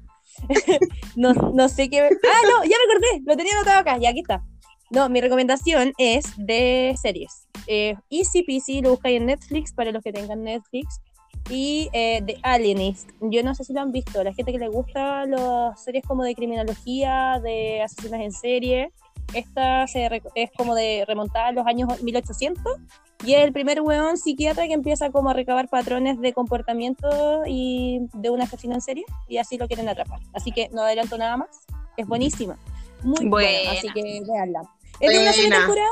[1.15, 2.01] no, no sé qué...
[2.01, 4.43] Ah, no, ya me acordé, lo tenía anotado acá, ya aquí está.
[4.89, 7.47] No, mi recomendación es de series.
[7.67, 11.01] Eh, Easy Peasy, lo buscáis en Netflix para los que tengan Netflix.
[11.49, 13.09] Y eh, The Alienist.
[13.21, 14.23] Yo no sé si lo han visto.
[14.23, 18.91] La gente que le gusta las series como de criminología, de asesinos en serie.
[19.33, 22.77] Esta se es como de remontada a los años 1800
[23.25, 28.07] y es el primer weón psiquiatra que empieza como a recabar patrones de comportamiento y
[28.13, 30.19] de una asesina en serie y así lo quieren atrapar.
[30.33, 31.65] Así que no adelanto nada más.
[31.97, 32.57] Es buenísima.
[33.03, 33.49] Muy buena.
[33.49, 33.71] Buena.
[33.71, 34.61] Así que veanla.
[34.99, 35.91] Es de una sola temporada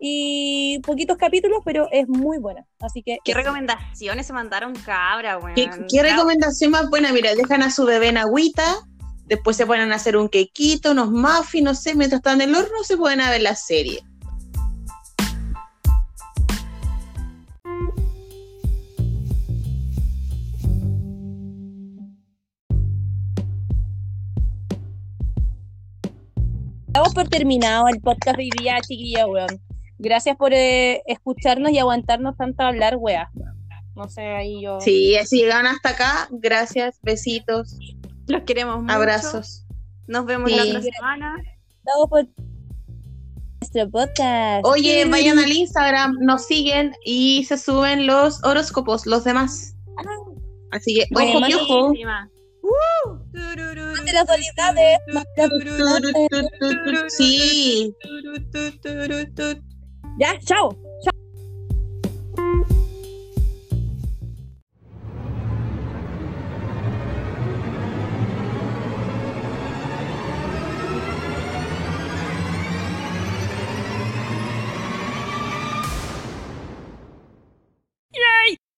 [0.00, 2.64] y poquitos capítulos, pero es muy buena.
[2.80, 5.54] Así que ¿Qué recomendaciones se mandaron cabra, weón?
[5.54, 7.12] ¿Qué, recomendación más buena?
[7.12, 8.76] Mira, dejan a su bebé en agüita,
[9.24, 12.56] después se ponen a hacer un quequito, unos muffins, no sé, mientras están en el
[12.56, 14.02] horno se pueden a ver la serie.
[26.96, 29.65] Damos por terminado el podcast de hoy día, chiquilla, weón.
[29.98, 33.30] Gracias por eh, escucharnos y aguantarnos tanto hablar, weá.
[33.94, 34.80] No sé, ahí yo.
[34.80, 37.78] Sí, así llegaron hasta acá, gracias, besitos,
[38.26, 38.92] Los queremos mucho.
[38.94, 39.64] abrazos.
[40.06, 40.56] Nos vemos Sí.
[40.56, 41.34] la otra semana.
[42.10, 42.26] Por
[43.60, 44.66] nuestro podcast.
[44.66, 49.74] Oye, vayan al Instagram, nos siguen y se suben los horóscopos, los demás.
[50.72, 51.82] Así que, Oye, ojo, piojo.
[51.86, 52.30] Buenísima.
[52.62, 53.18] Uh.
[54.26, 55.24] Dualidades, las
[57.08, 57.94] Sí,
[60.18, 60.85] Ya, chao.